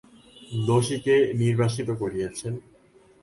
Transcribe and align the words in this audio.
দোষীকে 0.67 1.15
নির্বাসিত 1.33 1.89
করিয়াছেন। 1.91 2.53